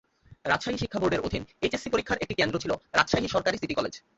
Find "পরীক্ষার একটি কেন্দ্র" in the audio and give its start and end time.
1.89-2.55